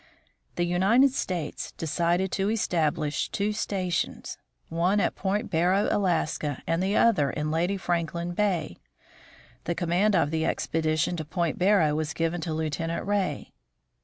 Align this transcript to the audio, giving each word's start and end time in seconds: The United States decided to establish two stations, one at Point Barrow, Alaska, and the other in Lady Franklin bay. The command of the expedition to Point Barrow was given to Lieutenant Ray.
The 0.55 0.63
United 0.63 1.13
States 1.13 1.73
decided 1.73 2.31
to 2.31 2.49
establish 2.49 3.29
two 3.29 3.53
stations, 3.53 4.39
one 4.67 4.99
at 4.99 5.13
Point 5.13 5.51
Barrow, 5.51 5.87
Alaska, 5.91 6.63
and 6.65 6.81
the 6.81 6.95
other 6.95 7.29
in 7.29 7.51
Lady 7.51 7.77
Franklin 7.77 8.31
bay. 8.31 8.77
The 9.65 9.75
command 9.75 10.15
of 10.15 10.31
the 10.31 10.43
expedition 10.43 11.15
to 11.17 11.23
Point 11.23 11.59
Barrow 11.59 11.93
was 11.93 12.15
given 12.15 12.41
to 12.41 12.51
Lieutenant 12.55 13.05
Ray. 13.05 13.53